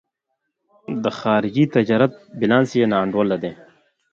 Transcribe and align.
د 1.03 1.05
خارجي 1.19 1.65
تجارت 1.75 2.11
بیلانس 2.39 2.69
یې 2.79 2.85
نا 2.91 2.97
انډوله 3.03 3.37
دی. 3.43 3.51